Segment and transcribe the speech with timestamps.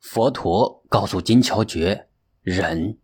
[0.00, 2.08] 佛陀告诉金乔觉
[2.42, 2.98] ：“忍。”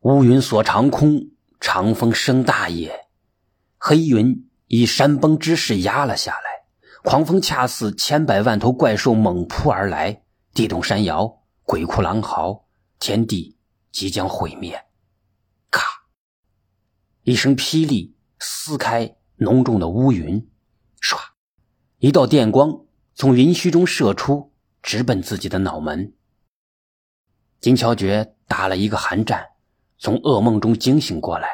[0.00, 3.08] 乌云锁长空，长风生大野，
[3.76, 6.66] 黑云以山崩之势压了下来，
[7.02, 10.22] 狂风恰似千百万头怪兽猛扑而来，
[10.54, 12.66] 地动山摇，鬼哭狼嚎，
[13.00, 13.56] 天地
[13.90, 14.84] 即将毁灭。
[15.70, 15.82] 咔！
[17.22, 20.48] 一声霹雳撕开浓重的乌云，
[21.00, 21.18] 唰！
[21.98, 22.84] 一道电光
[23.14, 24.52] 从云虚中射出。
[24.86, 26.14] 直奔自己的脑门。
[27.60, 29.44] 金乔觉打了一个寒战，
[29.98, 31.48] 从噩梦中惊醒过来。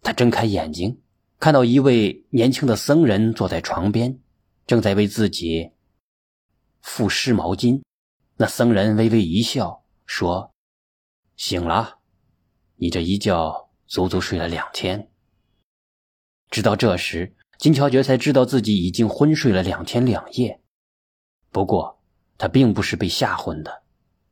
[0.00, 1.02] 他睁开眼睛，
[1.38, 4.18] 看到一位年轻的僧人坐在床边，
[4.66, 5.72] 正在为自己
[6.80, 7.82] 敷湿毛巾。
[8.38, 10.54] 那僧人微微一笑，说
[11.36, 11.98] ：“醒了，
[12.76, 15.10] 你这一觉足足睡了两天。”
[16.48, 20.62] 直到这时，金乔觉才知道自己已经昏睡了两天两夜。
[21.50, 21.99] 不过，
[22.40, 23.82] 他并不是被吓昏的。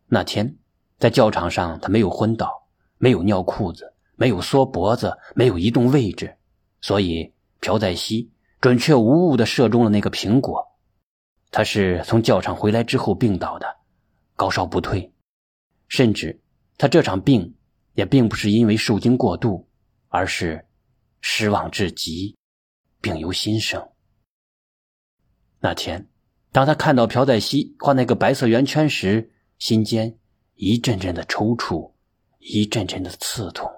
[0.06, 0.56] 那天
[0.96, 6.38] 在教场上，他没有昏倒，没有尿裤子，没有缩脖子，没有移动位置，
[6.80, 10.66] 所以朴在熙准确无误地射中了那个苹果。
[11.50, 13.76] 他是从教场回来之后病倒的，
[14.36, 15.12] 高烧不退，
[15.86, 16.40] 甚至
[16.78, 17.56] 他这场病
[17.92, 19.68] 也并不是因为受惊过度，
[20.08, 20.66] 而是
[21.20, 22.34] 失望至极，
[23.02, 23.86] 病由心生。
[25.60, 26.08] 那天。
[26.50, 30.18] 当他看到朴在熙画那个白色圆圈时，心间
[30.54, 31.92] 一阵阵的抽搐，
[32.38, 33.70] 一阵阵的刺痛。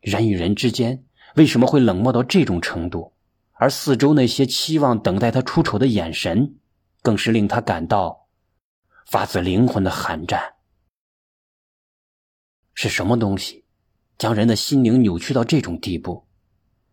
[0.00, 3.12] 人与人之间为什么会冷漠到这种程度？
[3.52, 6.56] 而四周那些期望等待他出丑的眼神，
[7.00, 8.28] 更是令他感到
[9.06, 10.56] 发自灵魂的寒战。
[12.74, 13.64] 是什么东西
[14.18, 16.26] 将人的心灵扭曲到这种地步？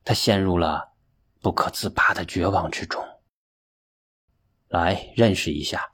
[0.05, 0.93] 他陷入了
[1.41, 3.03] 不可自拔的绝望之中。
[4.73, 5.91] 来认识一下，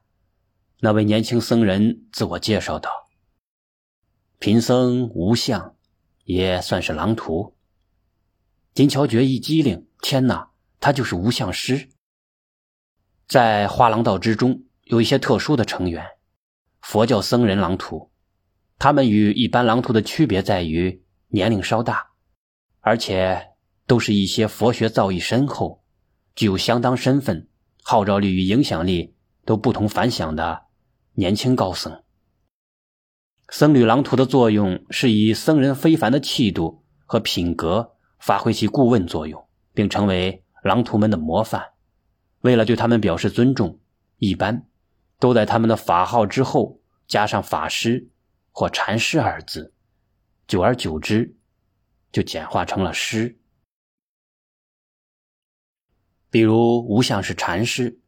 [0.80, 2.89] 那位年轻僧人自我介绍道
[4.39, 5.75] ：“贫僧无相，
[6.23, 7.57] 也算是狼徒。”
[8.73, 11.90] 金乔觉一机灵，天哪，他就是无相师。
[13.28, 16.06] 在花廊道之中，有一些特殊的成员，
[16.79, 18.13] 佛教僧人狼徒，
[18.78, 22.11] 他们与一般狼徒的区别在于年龄稍大，
[22.79, 23.50] 而且
[23.85, 25.84] 都是一些佛学造诣深厚，
[26.34, 27.48] 具有相当身份。
[27.89, 30.66] 号召力与影响力都不同凡响的
[31.13, 32.03] 年轻高僧，
[33.50, 41.69] 僧侣狼图的作用是以僧人非凡的气度和品格发挥其顾问作用，并成为狼图们的模范。
[42.41, 43.79] 为了对他们表示尊重，
[44.19, 44.67] 一般
[45.17, 48.11] 都在他们的法号之后加上“法师”
[48.53, 49.73] 或“禅师”二字，
[50.47, 51.35] 久而久之，
[52.11, 53.39] 就简化成了“师”。
[56.31, 58.00] 比如无相是禅师，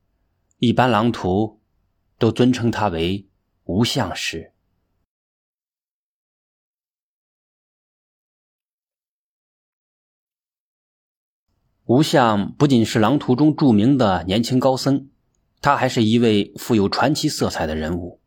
[0.59, 1.59] 一般狼徒
[2.19, 3.27] 都尊称他为
[3.63, 4.53] 无相师。
[11.85, 15.09] 无相不仅是狼徒中著名的年轻高僧，
[15.59, 18.21] 他还是一位富有传奇色彩的人物。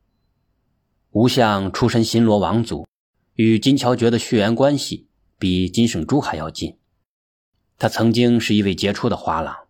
[1.12, 2.86] 无相出身新罗王族，
[3.34, 6.78] 与金乔觉的血缘关系比金圣珠还要近。
[7.78, 9.63] 他曾经是一位杰出的画廊。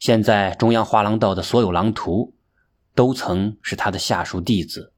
[0.00, 2.34] 现在中央画廊道的所有狼徒，
[2.94, 4.94] 都曾是他的下属弟子。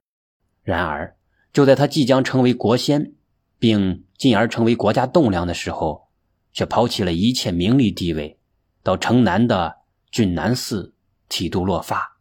[0.62, 1.16] 然而，
[1.52, 3.12] 就在他即将成为国仙，
[3.58, 6.08] 并进而成为国家栋梁的时候，
[6.52, 8.38] 却抛弃了一切名利地位，
[8.84, 9.78] 到城南的
[10.12, 10.94] 俊南寺
[11.28, 12.18] 剃度落发，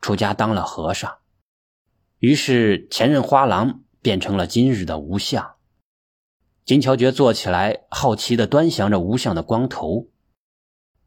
[0.00, 1.18] 出家当了和尚。
[2.18, 5.54] 于是，前任花郎变成了今日的无相。
[6.64, 10.08] 金乔觉坐起来，好奇地端详着无相的光头。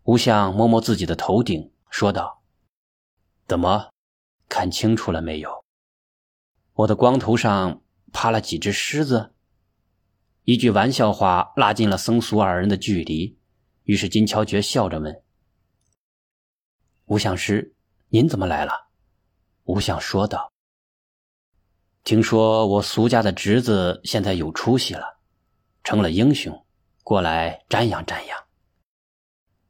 [0.09, 2.41] 吴相摸摸自己的头顶，说道
[3.47, 3.91] ：“怎么，
[4.47, 5.63] 看清楚了没有？
[6.73, 9.35] 我的光头上趴了几只狮子。”
[10.45, 13.37] 一句玩笑话拉近了僧俗二人的距离。
[13.83, 15.21] 于是金乔觉笑着问
[17.05, 17.75] ：“吴相师，
[18.07, 18.89] 您怎么来了？”
[19.65, 20.51] 吴相说道
[22.03, 25.19] ：“听说我俗家的侄子现在有出息了，
[25.83, 26.65] 成了英雄，
[27.03, 28.35] 过来瞻仰瞻仰。”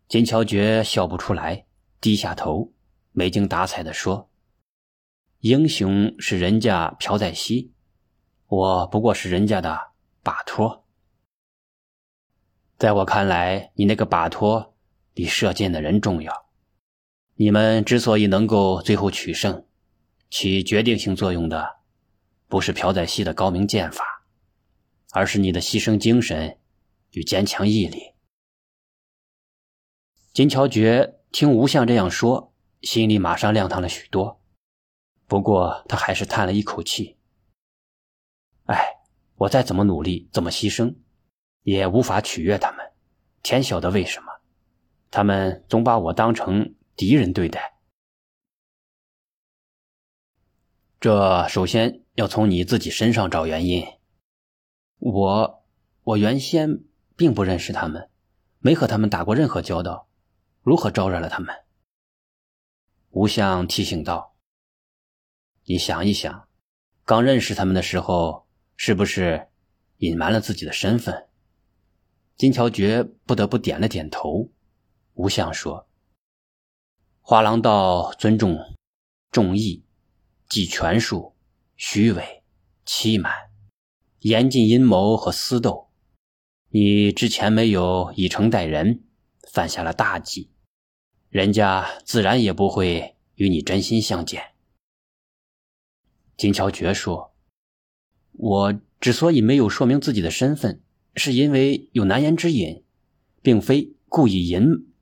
[0.10, 1.68] 金乔觉笑不出来，
[2.02, 2.74] 低下头，
[3.12, 4.28] 没精打采地说
[5.42, 7.72] ：“英雄是人家朴在熙，
[8.48, 9.92] 我不过是人家的
[10.24, 10.84] 把托。
[12.80, 14.74] 在我看来，你那个把托
[15.14, 16.34] 比射箭的人重要。
[17.36, 19.64] 你们之所以能够最后取胜，
[20.32, 21.78] 起决定性作用的，
[22.48, 24.04] 不是朴在熙的高明剑法，
[25.12, 26.58] 而是你的牺牲精神
[27.12, 28.14] 与坚强毅力。”
[30.32, 34.42] 金乔觉听吴相这样说，心里马上亮堂了许多。
[35.28, 37.18] 不过他还是叹了一口气。
[38.66, 39.00] 哎，
[39.36, 40.96] 我再怎么努力，怎么牺牲，
[41.64, 42.92] 也无法取悦他们。
[43.42, 44.28] 天晓得为什么，
[45.10, 47.80] 他们总把我当成敌人对待。
[51.00, 53.86] 这首先要从你自己身上找原因。
[54.98, 55.66] 我，
[56.04, 56.84] 我原先
[57.16, 58.10] 并不认识他们，
[58.60, 60.09] 没和他们打过任何交道，
[60.62, 61.56] 如何招惹了他们？
[63.12, 64.36] 吴相提醒道
[65.66, 66.48] ：“你想一想，
[67.06, 69.50] 刚认识他们的时候，是不是
[69.98, 71.28] 隐瞒了自己的身份？”
[72.38, 74.50] 金乔觉不得不点了点头。
[75.14, 75.88] 吴相说
[77.20, 78.58] ：“花郎道尊重
[79.32, 79.86] 重义。”
[80.50, 81.36] 既权术、
[81.78, 82.44] 虚伪、
[82.84, 83.52] 欺瞒、
[84.22, 85.92] 严禁阴谋和私斗，
[86.70, 89.04] 你之前没有以诚待人，
[89.52, 90.52] 犯下了大忌，
[91.30, 94.54] 人家自然也不会与你真心相见。
[96.38, 97.34] 金乔觉说
[98.32, 100.82] ：“我之所以没有说明自己的身份，
[101.16, 102.84] 是因为有难言之隐，
[103.42, 104.94] 并非故意隐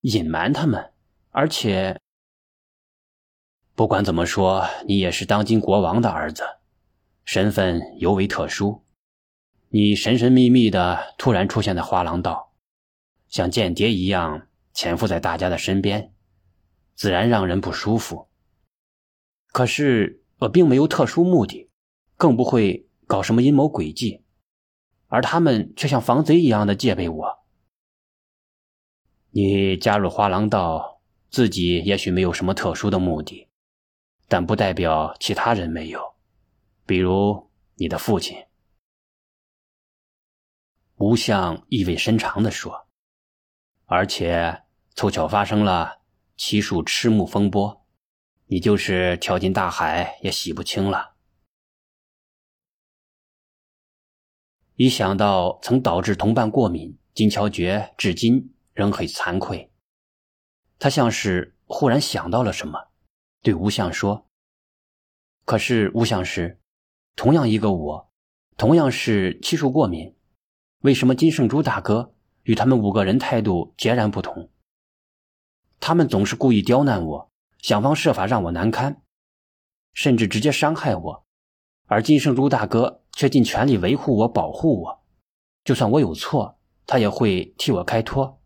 [0.00, 0.92] 隐瞒他们，
[1.30, 2.00] 而且。”
[3.74, 6.44] 不管怎么说，你也是当今国王的儿子，
[7.24, 8.84] 身份尤为特殊。
[9.70, 12.51] 你神神秘秘的突然出现在花廊道，
[13.32, 16.12] 像间谍一样潜伏在大家的身边，
[16.94, 18.28] 自然让人不舒服。
[19.46, 21.70] 可是我并没有特殊目的，
[22.18, 24.22] 更不会搞什么阴谋诡计，
[25.06, 27.38] 而他们却像防贼一样的戒备我。
[29.30, 31.00] 你加入花廊道，
[31.30, 33.48] 自己也许没有什么特殊的目的。
[34.28, 36.16] 但不代表其他人没有，
[36.84, 38.36] 比如你的父亲。
[40.96, 42.88] 吴相意味深长地说
[43.92, 44.62] ：“而且
[44.94, 46.00] 凑巧发生了
[46.34, 47.84] 七树赤木风波，
[48.46, 51.12] 你就是跳进大海也洗不清了。”
[54.76, 59.70] 一想到曾导致同伴过敏，金乔觉至今仍很惭愧。
[60.78, 62.88] 他像是忽然想到了什么。
[63.42, 64.26] 对吴相说
[65.44, 66.58] ：“可是吴相师，
[67.14, 68.10] 同样一个我，
[68.56, 70.16] 同样是漆树过敏，
[70.78, 74.50] 为什么金圣珠大哥与他们五个人态度截然不同？
[75.80, 79.02] 他们总是故意刁难我，想方设法让我难堪，
[79.92, 81.26] 甚至直接伤害我，
[81.86, 85.02] 而金圣珠大哥却尽全力维护我、保护我，
[85.64, 88.40] 就算我有错，他也会替我开脱。”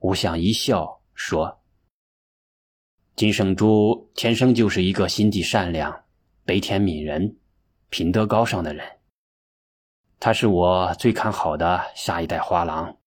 [0.00, 1.60] 吴相一笑说。
[3.16, 6.04] 金圣珠天生就是一个心地善良、
[6.44, 7.38] 悲天悯人、
[7.88, 8.84] 品德高尚的人。
[10.24, 12.98] 他是我最看好的下一代花郎。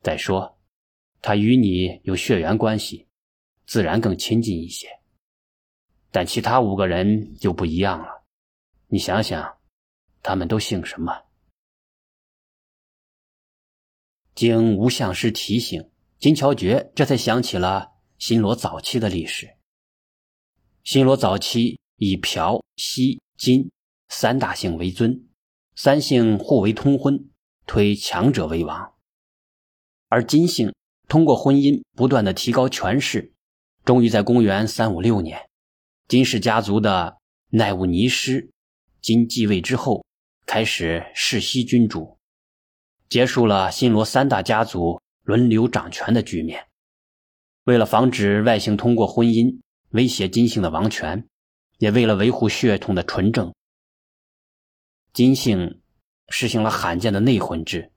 [0.00, 0.58] 再说，
[1.20, 3.06] 他与你有血缘关系，
[3.66, 4.88] 自然更亲近一些。
[6.10, 8.24] 但其他五个人就不一样了。
[8.86, 9.58] 你想想，
[10.22, 11.12] 他们都姓什么？
[14.34, 17.92] 经吴相师提醒，金乔觉这才想起了。
[18.16, 19.54] 新罗早期的历史。
[20.82, 23.70] 新罗早期以朴、西、金
[24.08, 25.27] 三大姓为尊，
[25.80, 27.30] 三姓互为通婚，
[27.64, 28.94] 推强者为王。
[30.08, 30.74] 而金姓
[31.06, 33.32] 通过婚姻不断的提高权势，
[33.84, 35.48] 终于在公元三五六年，
[36.08, 37.18] 金氏家族的
[37.50, 38.50] 奈乌尼师
[39.00, 40.04] 金继位之后，
[40.46, 42.18] 开始世袭君主，
[43.08, 46.66] 结束了新罗三大家族轮流掌权的局面。
[47.62, 49.60] 为了防止外姓通过婚姻
[49.90, 51.28] 威胁金姓的王权，
[51.78, 53.54] 也为了维护血统的纯正，
[55.18, 55.82] 金姓
[56.28, 57.90] 实行了罕见的内婚制，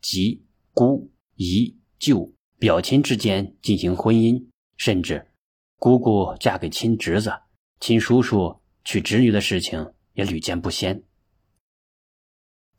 [0.00, 4.44] 即姑、姨、舅、表亲之间进行婚姻，
[4.76, 5.30] 甚至
[5.76, 7.32] 姑姑嫁给亲侄子、
[7.78, 11.04] 亲叔叔娶侄女的事情也屡见不鲜。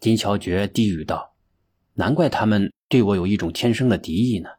[0.01, 1.37] 金乔觉低语道
[1.95, 4.49] ：“难怪他们对我有一种天生的敌意呢。”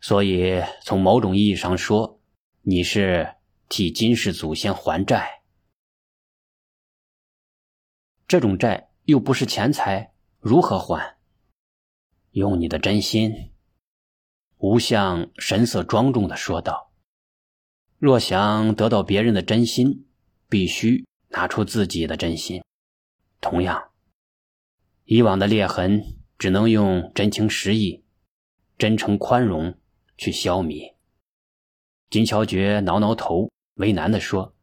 [0.00, 2.18] 所以，从某种意义上说，
[2.62, 3.34] 你是
[3.68, 5.42] 替金氏祖先还债。
[8.26, 11.16] 这种债又不是钱财，如何还？
[12.32, 13.52] 用你的真心。”
[14.58, 16.92] 吴相神色庄重的说道。
[17.98, 20.06] “若想得到别人的真心，
[20.48, 22.62] 必须拿出自己的真心。
[23.40, 23.90] 同样，
[25.04, 28.04] 以往的裂痕只能用真情实意、
[28.78, 29.78] 真诚宽容。”
[30.18, 30.94] 去消弭。
[32.08, 34.54] 金乔觉挠挠头，为难的说：“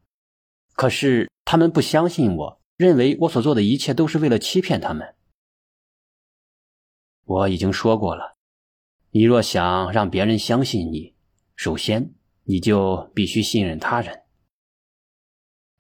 [0.74, 5.16] 可是他们不相信我，认为我所做的一切都是为了欺骗他们。
[7.24, 8.36] 我已经说过了，
[9.12, 11.16] 你若想让别人相信你，
[11.56, 12.14] 首先
[12.44, 14.24] 你就必须信任他人。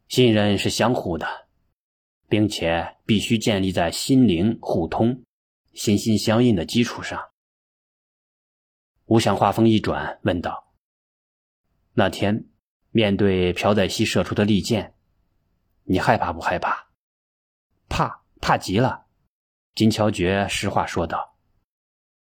[0.08, 1.28] 信任是相互的，
[2.30, 5.24] 并且必须建立在心灵互通、
[5.74, 7.20] 心心相印的基础上。
[9.08, 10.74] 吴想话锋一转，问道
[11.94, 12.46] ：“那天
[12.92, 14.96] 面对朴载熙射出的利箭，
[15.84, 16.82] 你害怕不害怕
[17.94, 19.06] ？”“怕，怕极了。”
[19.76, 21.38] 金乔觉实话说道。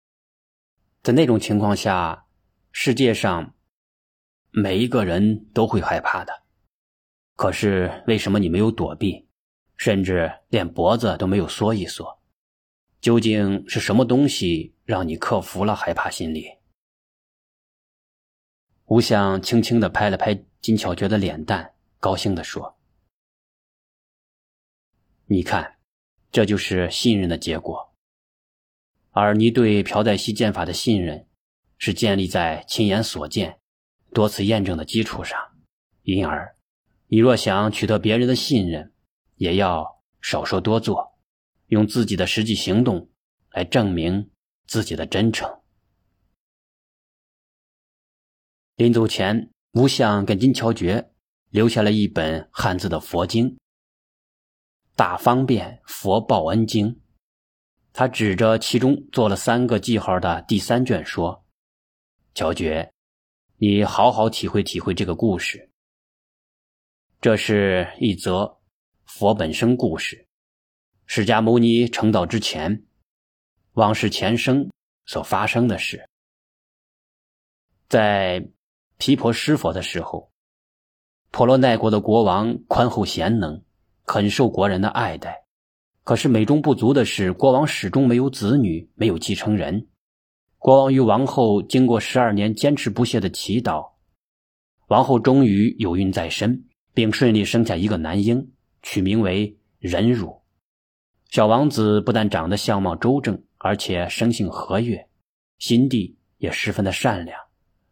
[1.02, 2.26] “在那种情况下，
[2.70, 3.52] 世界上
[4.52, 6.44] 每一个人都会害怕的。
[7.35, 9.28] 可是为什么你没有躲避，
[9.76, 12.20] 甚至连脖子都没有缩一缩？
[13.00, 16.46] 究竟是什么东西让你克服了害怕心理？”
[18.87, 22.75] 吴相轻轻的拍了拍金巧觉的脸蛋，高兴的说
[25.28, 25.78] ：“你看，
[26.30, 27.92] 这就是信任的结果。
[29.11, 31.26] 而你对朴在熙剑法的信任，
[31.78, 33.59] 是建立在亲眼所见、
[34.12, 35.37] 多次验证的基础上。
[36.02, 36.54] 因而，
[37.09, 38.92] 你若想取得别人的信任，
[39.35, 41.18] 也要少说多做，
[41.66, 43.11] 用自己的实际行动
[43.50, 44.30] 来证明
[44.68, 45.61] 自己的真诚。”
[48.76, 51.11] 临走前，吴相给金乔觉
[51.49, 53.50] 留下了一本汉字的佛经
[54.96, 56.88] 《大方便佛报恩经》。
[57.92, 61.46] 他指着其中做了三个记号的第三卷说
[62.34, 62.92] ：“乔觉，
[63.58, 65.70] 你好好体会体会这个故事。
[67.20, 68.58] 这是一则
[69.04, 70.26] 佛本生故事，
[71.06, 72.84] 释迦牟尼成道之前，
[73.74, 74.68] 往事前生
[75.04, 76.08] 所发生的事，
[77.88, 78.48] 在。”
[78.98, 80.32] 毗婆施佛的时候，
[81.30, 83.62] 婆罗奈国的国王宽厚贤能，
[84.06, 85.44] 很受国人的爱戴。
[86.04, 89.88] 可是美中不足的是，国王始终没有子女，没有继承人。
[90.58, 93.90] 国王与王后经过十二年坚持不懈的祈祷，
[94.88, 100.42] 王后终于有孕在身，并顺利生下一个男婴，取名为忍辱。
[101.28, 105.08] 小王子不但长得相貌周正，而且生性和悦，
[105.58, 107.38] 心地也十分的善良。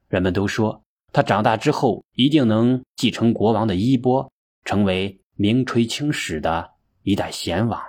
[0.09, 0.81] 人们都说。
[1.13, 4.33] 他长大之后一定能继承国王的衣钵，
[4.65, 7.83] 成为名垂青史的一代贤王。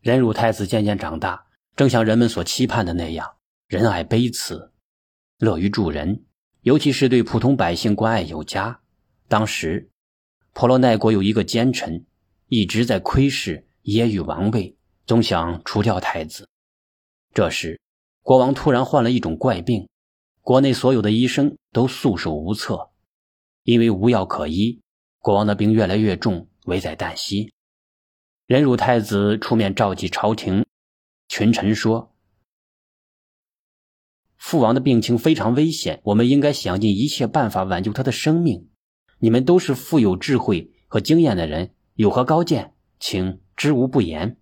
[0.00, 1.46] 忍辱太子渐渐长大，
[1.76, 4.72] 正像人们所期盼的那样，仁爱悲慈，
[5.38, 6.24] 乐于助人，
[6.62, 8.80] 尤其是对普通百姓关爱有加。
[9.28, 9.90] 当时，
[10.54, 12.06] 婆罗奈国有一个奸臣，
[12.46, 16.48] 一直在窥视耶律王位，总想除掉太子。
[17.34, 17.78] 这时，
[18.22, 19.86] 国王突然患了一种怪病。
[20.40, 22.90] 国内所有的医生都束手无策，
[23.64, 24.80] 因为无药可医，
[25.18, 27.52] 国王的病越来越重，危在旦夕。
[28.46, 30.64] 忍辱太子出面召集朝廷
[31.28, 32.14] 群臣说
[34.38, 38.70] ：“父王的病情非常危险，我们应该想尽一切办法挽救他的生命。
[39.18, 44.38] 你们都是富有智慧和经验的人，有何高见，请知无不言。”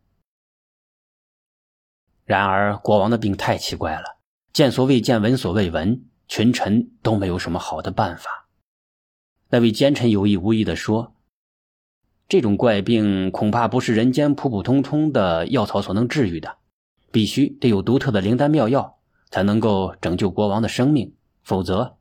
[2.25, 4.18] 然而，国王的病太奇怪了。
[4.52, 8.45] 见所未见，闻所未闻，群臣都没有什么好的办法。
[9.48, 11.14] 那位奸臣有意无意地说
[12.28, 16.58] ：“这种怪病恐怕不是人间普普通通的药草所能治愈的，
[17.10, 18.98] 必须得有独特的灵丹妙药
[19.30, 21.14] 才能够拯救国王的生命。
[21.42, 21.98] 否则，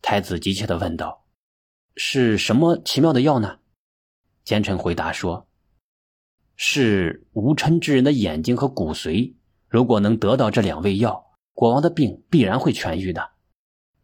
[0.00, 1.24] 太子急切地问道
[1.96, 3.58] ：‘是什么奇妙的药呢？’
[4.44, 5.46] 奸臣回答说
[6.56, 9.34] ：‘是无嗔之人的眼睛和骨髓。
[9.68, 13.32] 如果能得到这两味药。’”国王的病必然会痊愈的，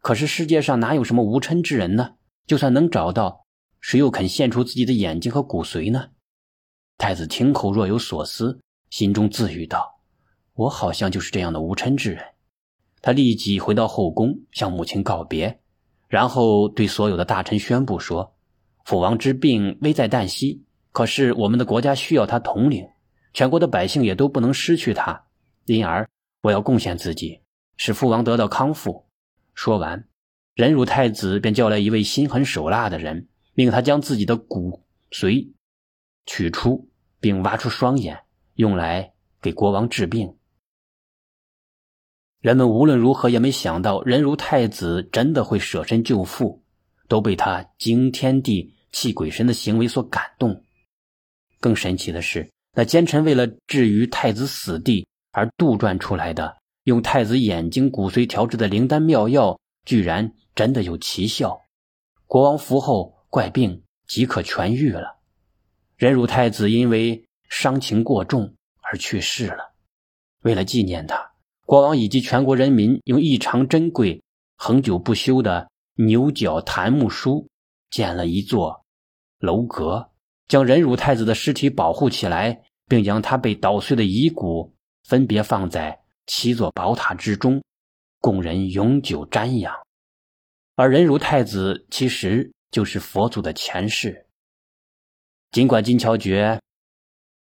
[0.01, 2.17] 可是世界上哪有什么无嗔之人呢？
[2.49, 3.45] 就算能找到，
[3.79, 6.09] 谁又肯献出自己的眼睛和骨髓呢？
[6.97, 10.01] 太子听后若有所思，心中自语道
[10.57, 12.25] ：“我好像就是这样的无嗔之人。”
[13.03, 15.59] 他立即回到后宫，向母亲告别，
[16.07, 18.35] 然后对所有的大臣宣布说
[18.83, 22.83] ：“父王之病危在旦夕，可是我们的国家需要他统领，
[23.31, 25.27] 全国的百姓也都不能失去他，
[25.65, 26.09] 因而。”
[26.41, 27.41] 我要贡献自己，
[27.77, 29.05] 使父王得到康复。
[29.53, 30.08] 说完，
[30.59, 35.53] 忍辱太子便叫来一位心狠手辣的人，命他将自己的骨髓
[36.25, 36.89] 取出，
[37.21, 38.23] 并挖出双眼，
[38.55, 40.35] 用来给国王治病。
[42.41, 46.61] 人们无论如何也没想到，忍辱太子真的会舍身救父，
[47.07, 50.65] 都被他惊天地泣鬼神的行为所感动。
[51.61, 55.07] 更神奇的是，那奸臣为了置于太子死地。
[55.31, 61.61] 而杜撰出来的用太子眼睛骨髓调制的灵丹妙药，居然真的有奇效。
[62.27, 65.21] 国王服后，怪病即可痊愈了。
[65.95, 69.73] 忍辱太子因为伤情过重而去世了。
[70.41, 71.31] 为了纪念他，
[71.65, 74.21] 国王以及全国人民用异常珍贵
[74.57, 77.47] 恒久不修的牛角檀木书
[77.89, 78.83] 建了一座
[79.39, 80.09] 楼阁，
[80.49, 84.75] 将忍辱太子的尸体保护起来，并将他被捣碎的遗骨
[85.05, 87.63] 分别放在七座宝塔之中，
[88.19, 89.73] 供人永久瞻仰。
[90.79, 94.27] 而忍辱太子其实就是佛祖的前世。
[95.51, 96.57] 尽管金乔觉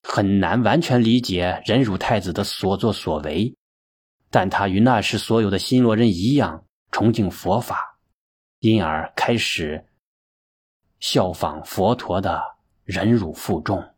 [0.02, 3.56] 很难完全理解忍辱太子的所作所为，
[4.30, 7.98] 但他与那时所有的新罗人一样崇敬佛法，
[8.60, 9.88] 因而开始
[11.00, 12.44] 效仿佛陀的
[12.84, 13.93] 忍辱负重。